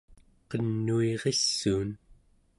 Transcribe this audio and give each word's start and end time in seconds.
qenuirissuun 0.49 1.89